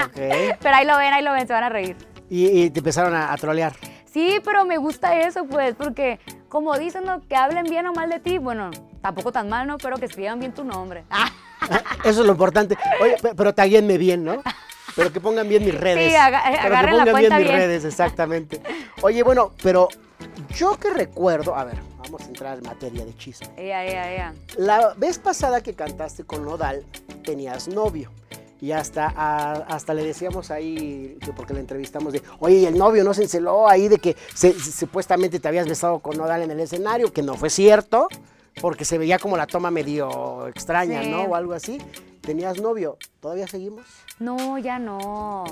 [0.06, 0.13] Ok.
[0.62, 1.96] Pero ahí lo ven, ahí lo ven, se van a reír.
[2.30, 3.74] Y, y te empezaron a, a trolear.
[4.12, 7.22] Sí, pero me gusta eso, pues, porque como dicen ¿no?
[7.28, 8.70] que hablen bien o mal de ti, bueno,
[9.02, 9.78] tampoco tan mal, ¿no?
[9.80, 11.04] Pero que escriban bien tu nombre.
[11.66, 12.78] Ah, Eso es lo importante.
[13.00, 14.44] Oye, pe- pero taguenme bien, ¿no?
[14.98, 16.10] Pero que pongan bien mis redes.
[16.12, 17.58] Sí, aga- Pero que agarren la pongan cuenta bien mis bien.
[17.70, 18.62] redes, exactamente.
[19.02, 19.88] Oye, bueno, pero
[20.54, 21.78] yo que recuerdo, a ver,
[22.13, 23.47] vamos a entrar en materia de chisme.
[23.58, 24.34] ella, ella, ella.
[24.58, 26.86] La vez pasada que cantaste con Nodal,
[27.23, 28.12] tenías novio.
[28.62, 32.78] Y hasta, a- hasta le decíamos ahí, que porque le entrevistamos de, oye, ¿y el
[32.78, 36.43] novio no se enceló ahí de que se- se- supuestamente te habías besado con Nodal
[36.43, 37.12] en el escenario?
[37.12, 38.08] Que no fue cierto,
[38.62, 41.10] porque se veía como la toma medio extraña, Sí.
[41.10, 41.23] ¿no?
[41.23, 41.80] O algo así.
[42.21, 42.97] Tenías novio.
[43.19, 43.86] ¿Todavía seguimos?
[44.19, 45.43] No, ya no.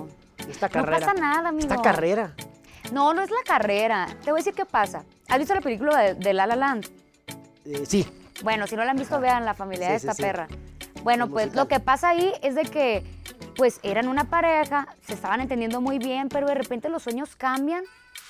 [0.49, 0.99] Esta No carrera.
[1.07, 1.67] pasa nada, amigo.
[1.67, 2.33] Esta carrera.
[2.91, 4.07] No, no es la carrera.
[4.23, 5.03] Te voy a decir qué pasa.
[5.29, 6.87] ¿Has visto la película de, de La La Land?
[7.65, 8.05] Eh, sí.
[8.43, 9.21] Bueno, si no la han visto, Ajá.
[9.21, 10.21] vean la familia Sí, de sí, esta sí.
[10.23, 10.47] perra.
[11.03, 11.63] Bueno, El pues musical.
[11.63, 13.03] lo que pasa ahí es de que,
[13.55, 17.83] pues eran una pareja, se estaban entendiendo muy bien, pero de repente los sueños cambian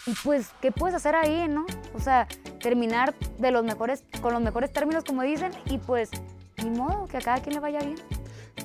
[0.05, 1.65] y pues, ¿qué puedes hacer ahí, no?
[1.93, 2.27] O sea,
[2.61, 6.09] terminar de los mejores, con los mejores términos, como dicen, y pues,
[6.63, 7.97] ni modo, que a cada quien le vaya bien.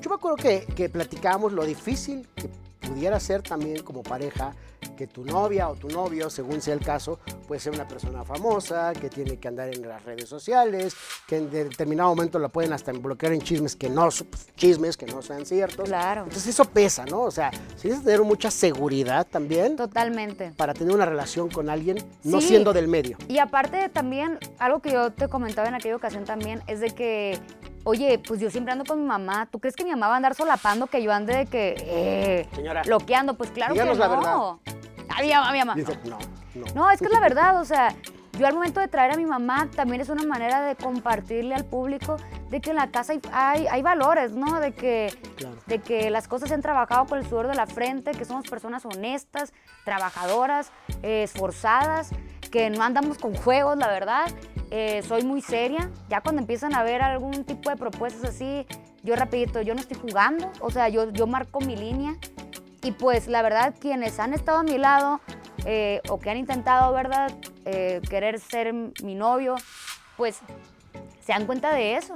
[0.00, 2.48] Yo me acuerdo que, que platicábamos lo difícil que
[2.88, 4.52] pudiera ser también como pareja
[4.96, 8.92] que tu novia o tu novio, según sea el caso, puede ser una persona famosa,
[8.94, 12.92] que tiene que andar en las redes sociales, que en determinado momento la pueden hasta
[12.92, 15.84] bloquear en chismes que no, su- chismes que no sean ciertos.
[15.88, 16.22] Claro.
[16.22, 17.20] Entonces eso pesa, ¿no?
[17.22, 20.52] O sea, tienes que tener mucha seguridad también Totalmente.
[20.56, 22.48] para tener una relación con alguien no Sí.
[22.48, 23.18] siendo del medio.
[23.28, 27.38] Y aparte también, algo que yo te comentaba en aquella ocasión también, es de que,
[27.84, 29.46] oye, pues yo siempre ando con mi mamá.
[29.50, 32.48] ¿Tú crees que mi mamá va a andar solapando que yo ande de que, eh,
[32.54, 33.34] Señora, bloqueando?
[33.36, 33.98] Pues claro que la no.
[34.62, 34.76] verdad.
[35.08, 35.74] A mi mamá, a mi mamá.
[35.74, 36.18] Dice, no,
[36.54, 36.64] no.
[36.74, 37.94] No, es que es la verdad, o sea,
[38.38, 41.64] yo al momento de traer a mi mamá también es una manera de compartirle al
[41.64, 42.16] público
[42.50, 44.60] de que en la casa hay, hay, hay valores, ¿no?
[44.60, 45.56] De que, Claro.
[45.66, 48.48] de que las cosas se han trabajado con el sudor de la frente, que somos
[48.48, 49.52] personas honestas,
[49.84, 50.70] trabajadoras,
[51.02, 52.10] eh, esforzadas,
[52.50, 54.26] que no andamos con juegos, la verdad.
[54.70, 55.90] Eh, soy muy seria.
[56.08, 58.66] Ya cuando empiezan a ver algún tipo de propuestas así,
[59.02, 62.16] yo rapidito, yo no estoy jugando, o sea, yo, yo marco mi línea.
[62.86, 65.20] Y pues la verdad, quienes han estado a mi lado
[65.64, 67.32] eh, o que han intentado, ¿verdad?,
[67.64, 69.56] eh, querer ser mi novio,
[70.16, 70.38] pues
[71.20, 72.14] se dan cuenta de eso.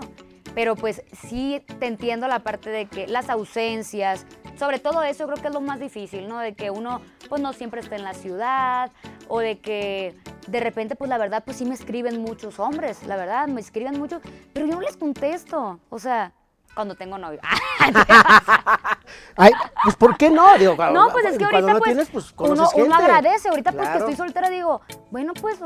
[0.54, 5.42] Pero pues sí te entiendo la parte de que las ausencias, sobre todo eso creo
[5.42, 6.38] que es lo más difícil, ¿no?
[6.38, 8.92] De que uno pues no siempre está en la ciudad
[9.26, 10.14] o de que
[10.46, 13.98] de repente pues la verdad pues sí me escriben muchos hombres, la verdad, me escriben
[13.98, 14.20] mucho,
[14.52, 16.32] pero yo no les contesto, o sea,
[16.74, 17.40] cuando tengo novio.
[19.36, 19.52] Ay,
[19.82, 20.56] pues ¿por qué no?
[20.58, 23.48] Digo, No, pues es que cuando ahorita no pues, tienes, pues uno, uno agradece.
[23.48, 24.80] Ahorita pues que estoy soltera digo,
[25.10, 25.58] bueno pues,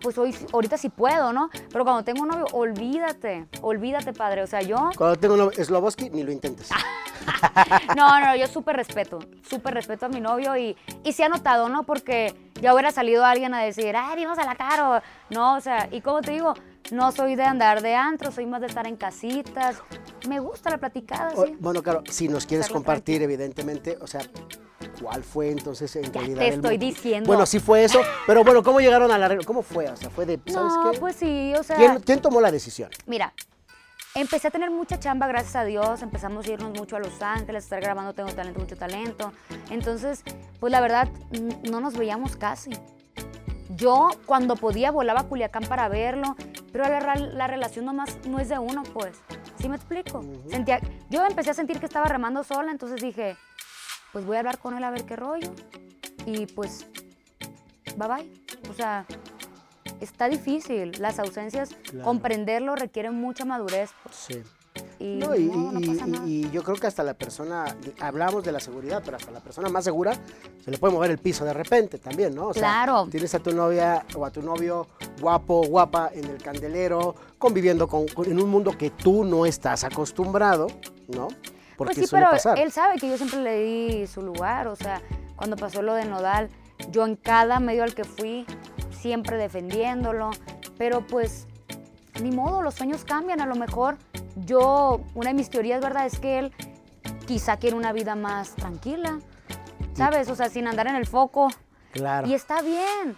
[0.00, 1.50] pues hoy, ahorita sí puedo, ¿no?
[1.70, 4.42] Pero cuando tengo un novio, olvídate, olvídate padre.
[4.42, 6.70] O sea, yo, Cuando tengo un Sloboski, ni lo intentes.
[7.96, 11.68] no, no, yo súper respeto, súper respeto a mi novio y, y sí ha notado,
[11.68, 11.84] ¿no?
[11.84, 15.02] Porque ya hubiera salido alguien a decir, ay, vimos a la caro.
[15.30, 16.54] No, o sea, y como te digo,
[16.90, 19.76] no soy de andar de antro, soy más de estar en casitas.
[20.28, 21.56] Me gusta la platicada, O- sí.
[21.58, 24.20] Bueno, claro, si nos quieres compartir, evidentemente, o sea,
[25.00, 26.38] ¿cuál fue entonces en realidad?
[26.40, 27.26] te estoy diciendo.
[27.26, 29.44] Bueno, sí fue eso, pero bueno, ¿cómo llegaron al arreglo?
[29.44, 29.88] ¿Cómo fue?
[29.88, 30.98] O sea, fue de, ¿sabes No, qué?
[30.98, 31.76] pues sí, o sea.
[31.76, 32.90] ¿Quién, quién tomó la decisión?
[33.06, 33.32] Mira,
[34.14, 36.02] empecé a tener mucha chamba, gracias a Dios.
[36.02, 39.32] Empezamos a irnos mucho a Los Ángeles, a estar grabando Tengo Talento, mucho talento.
[39.70, 40.22] Entonces,
[40.60, 41.08] pues la verdad,
[41.68, 42.70] no nos veíamos casi.
[43.76, 46.36] Yo, cuando podía, volaba a Culiacán para verlo,
[46.72, 49.16] pero la, la relación nomás no es de uno, pues.
[49.58, 50.22] ¿Sí me explico?
[50.48, 53.36] Sentía, yo empecé a sentir que estaba remando sola, entonces dije,
[54.12, 55.52] pues voy a hablar con él a ver qué rollo.
[56.26, 56.86] Y pues,
[57.96, 58.32] bye bye.
[58.70, 59.06] O sea,
[60.00, 60.92] está difícil.
[61.00, 62.04] Las ausencias, Claro.
[62.04, 63.90] comprenderlo requiere mucha madurez.
[64.02, 64.42] pues, Sí.
[65.04, 66.26] Y No, y, no, no y- pasa y- nada.
[66.26, 69.68] y yo creo que hasta la persona, hablamos de la seguridad, pero hasta la persona
[69.68, 70.14] más segura
[70.64, 72.46] se le puede mover el piso de repente también, ¿no?
[72.48, 73.06] O sea, Claro.
[73.10, 74.86] tienes a tu novia o a tu novio
[75.20, 80.68] guapo, guapa en el candelero, conviviendo con, en un mundo que tú no estás acostumbrado,
[81.08, 81.28] ¿no?
[81.76, 82.58] Porque Pues sí, pero pasar.
[82.58, 85.02] él sabe que yo siempre le di su lugar, o sea,
[85.36, 86.48] cuando pasó lo de Nodal,
[86.90, 88.46] yo en cada medio al que fui,
[88.90, 90.30] siempre defendiéndolo,
[90.78, 91.46] pero pues
[92.22, 93.96] ni modo, los sueños cambian, a lo mejor
[94.36, 96.06] yo, una de mis teorías, ¿verdad?
[96.06, 96.52] Es que él
[97.26, 99.18] quizá quiere una vida más tranquila,
[99.94, 100.28] ¿sabes?
[100.28, 101.48] O sea, sin andar en el foco
[101.94, 102.26] Claro.
[102.26, 103.16] Y está bien.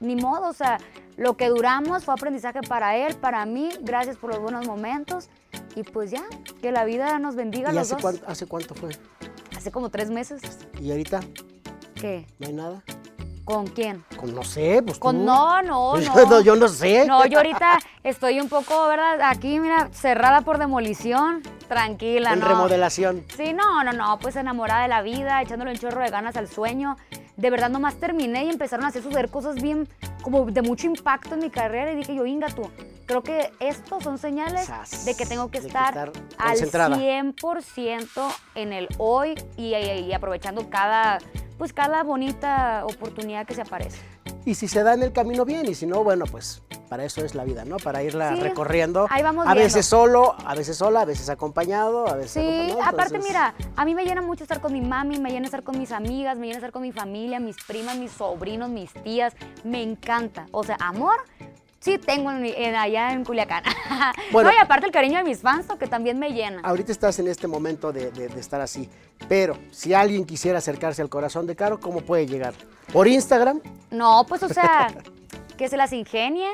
[0.00, 0.78] Ni modo, o sea,
[1.16, 3.70] lo que duramos fue aprendizaje para él, para mí.
[3.82, 5.28] Gracias por los buenos momentos.
[5.76, 6.24] Y pues ya,
[6.60, 8.02] que la vida nos bendiga a ¿Y los hace, dos.
[8.02, 8.90] cuánto, hace cuánto fue?
[9.56, 10.40] Hace como tres meses.
[10.80, 11.20] ¿Y ahorita?
[11.94, 12.26] ¿Qué?
[12.40, 12.82] ¿No hay nada?
[13.48, 14.04] ¿Con quién?
[14.20, 15.24] Con, no sé, pues Con tú.
[15.24, 16.26] no, no, Yo no.
[16.26, 17.06] no, yo no sé.
[17.06, 19.22] No, yo ahorita estoy un poco, ¿verdad?
[19.22, 21.42] Aquí, mira, cerrada por demolición.
[21.66, 22.46] Tranquila, En ¿no?
[22.48, 23.24] remodelación.
[23.34, 26.46] Sí, no, no, no, pues enamorada de la vida, echándole un chorro de ganas al
[26.46, 26.98] sueño.
[27.38, 29.88] De verdad, nomás terminé y empezaron a hacer suceder cosas bien,
[30.22, 31.92] como de mucho impacto en mi carrera.
[31.92, 32.70] Y dije yo, Inga, tú,
[33.06, 36.48] creo que estos son señales Sas, de que tengo que de que estar, estar al
[36.50, 36.96] concentrada.
[36.98, 41.18] 100% en el hoy y, y- y aprovechando cada,
[41.58, 43.98] pues cada bonita oportunidad que se aparece.
[44.44, 47.22] Y si se da en el camino bien, y si no, bueno, pues para eso
[47.22, 47.76] es la vida, ¿no?
[47.76, 49.06] Para irla Sí, recorriendo.
[49.10, 49.64] ahí vamos A viendo.
[49.64, 53.54] veces solo, a veces sola, a veces acompañado, a veces Sí, acompañado, aparte entonces- mira,
[53.76, 56.38] a mí me llena mucho estar con mi mami, me llena estar con mis amigas,
[56.38, 60.46] me llena estar con mi familia, mis primas, mis sobrinos, mis tías, me encanta.
[60.50, 61.16] O sea, amor,
[61.80, 63.64] sí tengo en, allá en Culiacán.
[64.32, 64.50] Bueno.
[64.50, 66.60] no, y aparte el cariño de mis fans, que también me llena.
[66.62, 68.88] Ahorita estás en este momento de, de- de estar así,
[69.28, 72.54] pero si alguien quisiera acercarse al corazón de Caro, ¿cómo puede llegar?
[72.92, 73.60] ¿Por Instagram?
[73.90, 74.88] No, pues o sea,
[75.56, 76.50] que se las ingenie,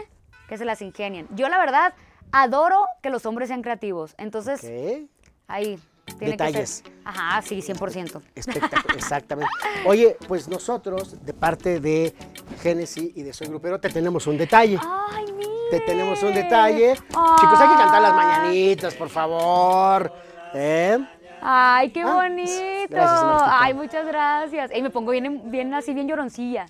[0.48, 1.26] que se las ingenien.
[1.34, 1.94] Yo la verdad
[2.32, 5.06] adoro que los hombres sean creativos, entonces ¿Qué?
[5.48, 5.78] ahí
[6.18, 6.82] tiene Detalles.
[6.82, 6.98] que ser.
[7.04, 8.22] Ajá, sí, 100%.
[8.34, 9.50] Espectacular, exactamente.
[9.86, 12.14] Oye, pues nosotros, de parte de
[12.62, 14.78] Génesis y de Soy Grupero, te tenemos un detalle.
[14.82, 15.50] Ay, mira.
[15.70, 16.94] Te tenemos un detalle.
[16.94, 20.12] Chicos, hay que cantar las mañanitas, por favor.
[20.54, 20.98] ¿Eh?
[21.42, 22.52] Ay, qué Ah, bonito.
[22.88, 23.42] gracias.
[23.60, 24.70] Ay, muchas gracias.
[24.74, 26.66] Y me pongo bien, bien así, bien lloroncilla.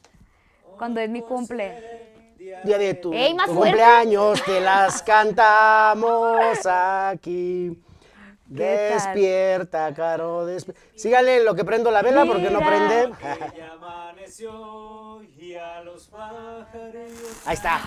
[0.79, 2.13] Cuando es mi cumple.
[2.65, 5.03] Día de tu, Ey, cumpleaños, te las
[5.95, 7.79] cantamos aquí.
[8.55, 10.81] Despierta, Caro, despierta.
[10.95, 13.11] Síganle en lo que prendo la vela porque no prende.
[13.57, 17.43] Ya amaneció y a los pajarillos.
[17.45, 17.81] Ahí está.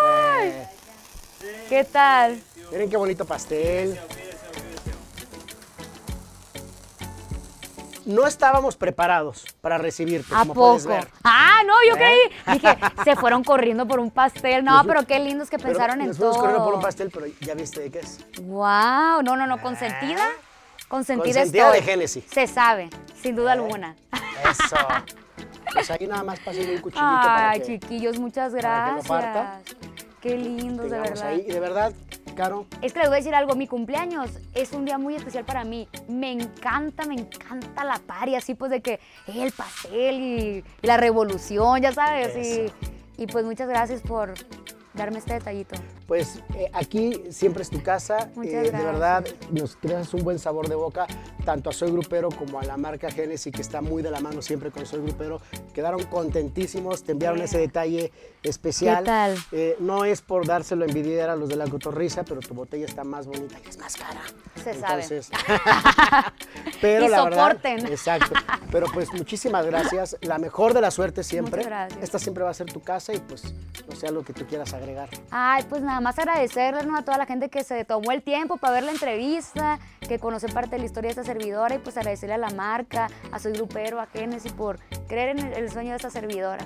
[0.00, 0.48] ¡Ay!
[0.48, 2.40] Eh, ¿Qué tal?
[2.72, 3.98] miren qué bonito pastel.
[8.08, 10.94] No estábamos preparados para recibirte, ¿A como puedes poco?
[10.94, 11.08] ver.
[11.24, 12.30] Ah, no, yo ¿Eh?
[12.44, 12.54] creí.
[12.58, 14.64] Dije, se fueron corriendo por un pastel.
[14.64, 16.40] No, Nos pero qué lindos que pensaron en nos fuimos todo.
[16.44, 18.18] corriendo por un pastel, pero ya viste de qué es.
[18.40, 20.26] Wow, no, no, no, consentida.
[20.88, 21.80] Consentida, Consentida estoy.
[21.80, 22.24] de Génesis.
[22.32, 22.88] Se sabe,
[23.22, 23.94] sin duda alguna.
[24.50, 24.76] Eso.
[25.70, 29.02] Pues ahí nada más pásenle un cuchillito para Ay, que chiquillos, muchas para que lo
[29.02, 29.76] gracias.
[30.28, 31.26] Qué lindos, de verdad.
[31.28, 31.44] ahí.
[31.48, 31.92] Y de verdad,
[32.36, 35.44] Caro, Es que les voy a decir algo, mi cumpleaños es un día muy especial
[35.44, 35.88] para mí.
[36.06, 38.92] Me encanta, me encanta la party, así pues de que
[39.26, 42.36] eh, el pastel y, y la revolución, ya sabes.
[42.36, 44.34] Y, y pues muchas gracias por
[44.94, 45.76] darme este detallito.
[46.06, 48.30] pues eh, aquí siempre es tu casa.
[48.34, 51.06] Muchas Eh, de verdad, nos creas un buen sabor de boca,
[51.44, 54.42] tanto a Soy Grupero como a la marca Genesis, que está muy de la mano
[54.42, 55.40] siempre con Soy Grupero.
[55.74, 58.98] Quedaron contentísimos, te enviaron ese detalle especial.
[58.98, 59.36] ¿Qué tal?
[59.52, 62.86] Eh, no es por dárselo a envidiar a los de la cotorriza, pero tu botella
[62.86, 64.20] está más bonita y es más cara.
[64.62, 65.02] Se sabe.
[65.02, 65.30] Entonces,
[66.80, 67.76] pero Y la soporten.
[67.76, 68.34] verdad, exacto.
[68.70, 70.16] Pero pues muchísimas gracias.
[70.20, 71.58] La mejor de la suerte siempre.
[71.58, 72.02] Muchas gracias.
[72.02, 73.42] Esta siempre va a ser tu casa y pues
[73.88, 75.08] no sé algo que tú quieras agregar.
[75.30, 76.96] Ay, pues nada más agradecerles ¿no?
[76.96, 80.48] a toda la gente que se tomó el tiempo para ver la entrevista, que conoce
[80.48, 83.52] parte de la historia de esta servidora y pues agradecerle a la marca, a Soy
[83.52, 86.64] Grupero, a Genesis por creer en el, el sueño de esta servidora.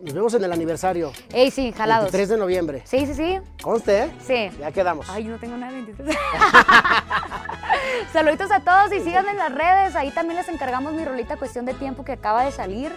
[0.00, 1.10] Nos vemos en el aniversario.
[1.32, 2.04] Ey, sí, jalados.
[2.04, 2.82] 23 de noviembre.
[2.84, 3.40] Sí, sí, sí.
[3.60, 4.10] Conste, ¿eh?
[4.24, 4.56] Sí.
[4.60, 5.10] Ya quedamos.
[5.10, 6.16] Ay, no tengo nada de 23.
[8.12, 9.96] Saluditos a todos y síganme en las redes.
[9.96, 12.92] Ahí también les encargamos mi rolita Cuestión de Tiempo que acaba de salir.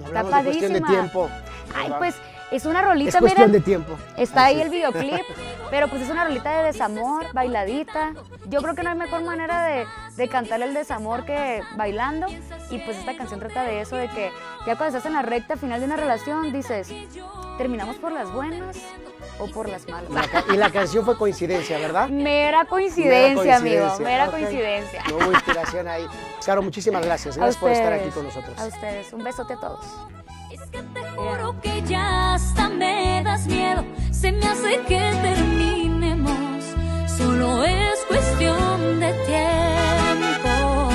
[0.00, 0.88] No Está hablamos de cuestión de padrísima.
[1.10, 1.28] tiempo.
[1.74, 2.14] Ay, pues
[2.50, 3.52] es una rolita, es cuestión miren.
[3.52, 3.96] de tiempo.
[4.16, 4.66] Está Así ahí es.
[4.66, 5.20] el videoclip,
[5.70, 8.14] pero pues es una rolita de desamor, bailadita.
[8.48, 12.26] Yo creo que no hay mejor manera de, de cantar el desamor que bailando.
[12.70, 14.30] Y pues esta canción trata de eso, de que
[14.66, 16.92] ya cuando estás en la recta final de una relación, dices,
[17.58, 18.76] ¿terminamos por las buenas
[19.38, 20.10] o por las malas?
[20.10, 22.08] La y la canción fue coincidencia, ¿verdad?
[22.08, 24.30] Mera coincidencia, amigo, coincidencia, mera ok.
[24.32, 25.02] coincidencia.
[25.08, 26.06] No hubo inspiración ahí.
[26.44, 27.36] Caro, muchísimas gracias.
[27.36, 28.58] Gracias por estar aquí con nosotros.
[28.58, 29.84] A ustedes, un besote a todos.
[30.72, 33.84] Que te juro que ya hasta me das miedo.
[34.12, 36.64] Se me hace que terminemos.
[37.16, 40.90] Solo es cuestión de tiempo.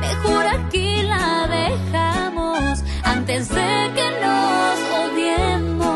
[0.00, 5.86] Mejor aquí la dejamos antes de que nos odiemos.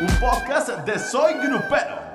[0.00, 2.09] Un podcast de Soy Grupero.